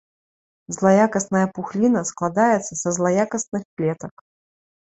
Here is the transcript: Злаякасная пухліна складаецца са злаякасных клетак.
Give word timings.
Злаякасная 0.77 1.43
пухліна 1.59 2.01
складаецца 2.11 2.73
са 2.81 2.89
злаякасных 2.99 3.63
клетак. 3.75 4.15